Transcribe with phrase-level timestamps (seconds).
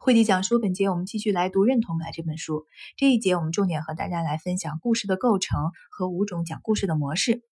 [0.00, 2.66] 慧迪讲书，本节我们继续来读《认同感》这本书。
[2.96, 7.42] 这一节我们重点和大家来分享故事的构成和五种讲故事的模式。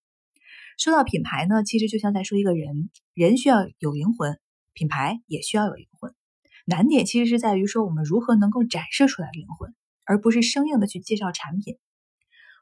[0.77, 4.39] 说到品牌呢，其实就像在说一个人，人需要有灵魂，
[4.71, 6.15] 品牌也需要有灵魂。
[6.63, 9.75] 难点其实是在于说我们如何能够展示出来灵魂，
[10.05, 11.77] 而不是生硬的去介绍产品。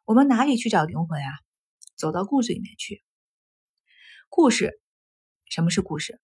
[0.03, 1.29] 我们哪里去找灵魂啊？
[1.95, 3.03] 走到故事里面去。
[4.29, 4.81] 故事，
[5.47, 6.19] 什么是故事？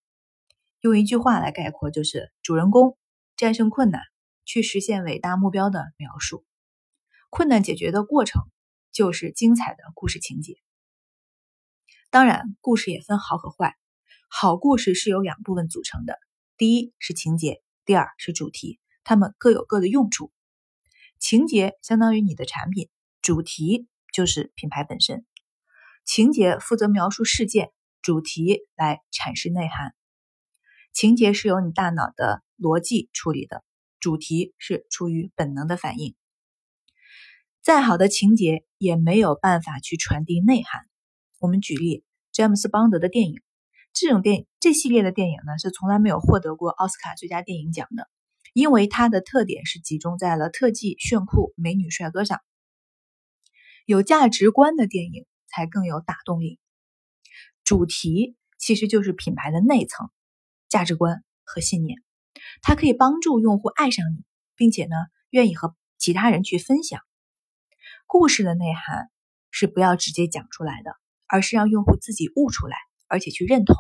[0.82, 2.98] 用一句话来概括，就是主人公。
[3.42, 4.04] 战胜困难，
[4.46, 6.46] 去实现伟大目标的描述。
[7.32, 8.44] 困难解决的过程
[8.92, 10.58] 就是精彩的故事情节。
[12.12, 13.76] 当然，故事也分好和坏。
[14.30, 16.20] 好故事是由两部分组成的：
[16.56, 18.80] 第一是情节，第二是主题。
[19.04, 20.32] 它们各有各的用处。
[21.18, 22.90] 情节相当于你的产品，
[23.24, 25.26] 主题就是品牌本身。
[26.06, 27.72] 情节负责描述事件，
[28.04, 29.96] 主题来阐释内涵。
[30.94, 32.44] 情节是由你大脑的。
[32.62, 33.64] 逻辑处理的
[34.00, 36.14] 主题是出于本能的反应，
[37.64, 40.88] 再好的情节也没有办法去传递内涵。
[41.40, 43.42] 我们举例，詹姆斯邦德的电影，
[43.94, 48.08] 这种电影这系列的电影呢是从来没有获得过奥斯卡最佳电影奖的，
[48.54, 52.42] 因为它的特点是集中在了特技、炫酷、美女、帅哥上。
[53.88, 56.60] 有价值观的电影才更有打动力。
[57.64, 60.12] 主题其实就是品牌的内层
[60.72, 62.02] 价值观和信念。
[62.62, 64.24] 它可以帮助用户爱上你，
[64.56, 64.96] 并且呢，
[65.30, 67.02] 愿意和其他人去分享。
[68.08, 69.12] 故事的内涵
[69.52, 70.96] 是不要直接讲出来的，
[71.28, 72.78] 而是让用户自己悟出来，
[73.08, 73.76] 而且去认同。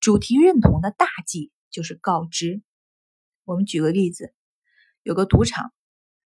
[0.00, 2.62] 主题认同的大忌就是告知。
[3.44, 4.32] 我们举个例子，
[5.02, 5.74] 有个赌场，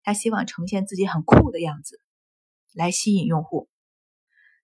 [0.03, 2.01] 他希望呈现自己很酷的样子，
[2.73, 3.69] 来吸引用户。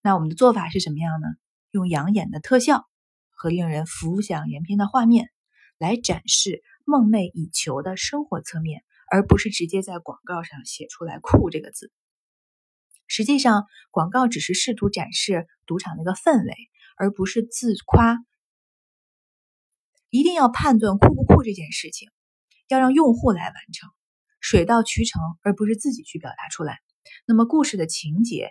[0.02, 1.28] 那我们的做法是什么样呢？
[1.72, 2.88] 用养眼的特效
[3.38, 5.30] 和令人浮想联翩的画面。
[5.80, 11.92] 来展示梦寐以求的生活侧面，而不是直接在广告上写出来“酷”这个字。
[13.06, 16.56] 实际上，广告只是试图展示赌场那个氛围，
[16.98, 18.18] 而不是自夸。
[20.10, 22.10] 一定要判断酷不酷这件事情，
[22.68, 23.92] 要让用户来完成，
[24.40, 26.80] 水到渠成，而不是自己去表达出来。
[27.28, 28.50] 那么，故事的情节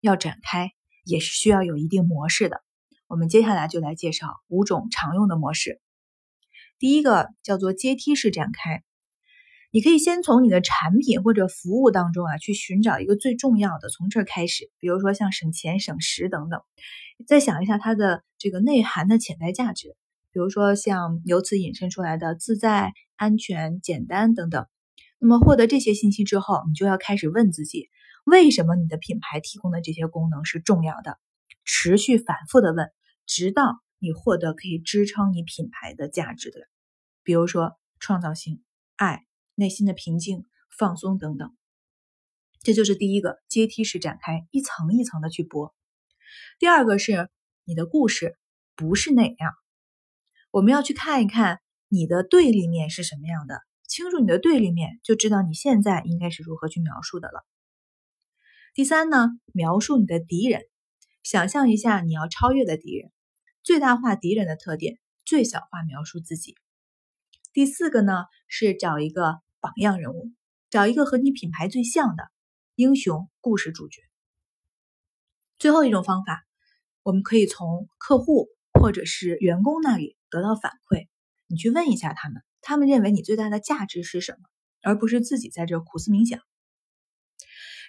[0.00, 0.70] 要展开，
[1.04, 2.62] 也是需要有一定模式的。
[3.06, 5.80] 我们接下来就来介绍五种常用的模式。
[6.78, 8.82] 第一个叫做阶梯式展开，
[9.70, 16.60] 你可以先从你的产品或者服务当中啊去寻找一个最重要的，从这儿开始，比如说像省钱省时等等，
[17.26, 19.96] 再想一下它的这个内涵的潜在价值，
[20.32, 24.66] 比如说像由此引申出来的自在、安全、简单等等。
[25.20, 27.88] 那么获得这些信息之后，你就要开始问自己，
[28.24, 31.18] 为什么你的品牌提供的这些功能是重要的？
[31.64, 32.92] 持续反复的问，
[33.26, 33.80] 直到。
[34.00, 36.58] 你获得可以支撑你品牌的价值的，
[37.22, 38.62] 比如说创造性、
[38.96, 40.44] 爱、内心的平静、
[40.76, 41.56] 放松等等。
[42.60, 45.74] 这就是第一个阶梯式展开，一层一层的去播。
[46.58, 47.30] 第二个是
[47.64, 48.36] 你的故事
[48.76, 49.54] 不是那样，
[50.50, 57.42] 我们要去看一看你的对立面是什么样的，清楚你的对立面，就知道你现在应该是如何去描述的了。
[58.74, 60.60] 第三呢，描述你的敌人，
[61.24, 63.10] 想象一下你要超越的敌人。
[63.62, 66.54] 最大化敌人的特点，最小化描述自己。
[67.54, 70.32] 第四个呢，是找一个榜样人物，
[70.68, 72.30] 找一个和你品牌最像的
[72.74, 74.02] 英雄故事主角。
[75.58, 76.44] 最后一种方法，
[77.02, 78.48] 我们可以从客户
[78.78, 81.08] 或者是员工那里得到反馈，
[81.46, 84.40] 你去问一下他们，他们认为你最大的价值是什么，
[84.82, 86.38] 而不是自己在这苦思冥想。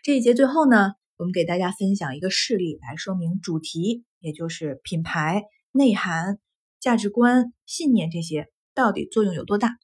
[0.03, 5.43] 这一节最后呢，我们给大家分享一个事例来说明主题，也就是品牌。
[5.71, 6.39] 内涵、
[6.79, 9.77] 价值观、信念这些到底作用有多大？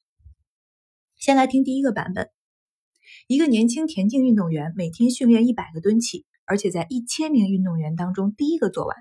[1.16, 2.30] 先来听第一个版本：
[3.28, 8.96] 一个年轻田径运动员每天训练一百个蹲起，而且在一千名运动员当中第一个做完。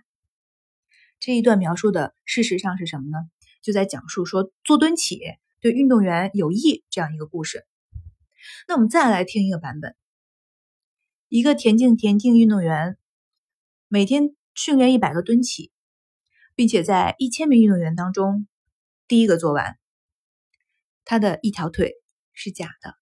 [1.20, 3.18] 这一段描述的事实上是什么呢？
[3.62, 5.20] 就在讲述说做蹲起
[5.60, 7.66] 对运动员有益这样一个故事。
[8.68, 9.96] 那我们再来听一个版本：
[11.32, 12.98] 一个田径田径运动员
[13.88, 15.72] 每天训练一百个蹲起。
[16.54, 18.46] 并且在一千名运动员当中，
[19.08, 19.80] 第一个做完，
[21.06, 21.94] 他的一条腿
[22.34, 22.96] 是假的。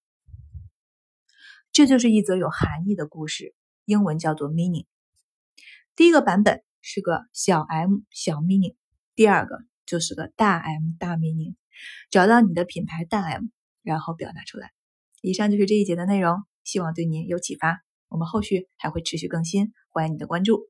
[1.72, 3.54] 这就是一则有含义的故事，
[3.84, 4.86] 英文叫做 meaning。
[5.96, 8.76] 第一个版本是个小 m 小 meaning，
[9.16, 11.56] 第二个就是个大 M 大 meaning。
[12.08, 13.46] 找到你的品牌大 M，
[13.82, 14.70] 然后表达出来。
[15.20, 17.82] 以上就是这一节的内容，希望对您有启发。
[18.10, 20.68] 我们后续还会持续更新，欢迎你的关注。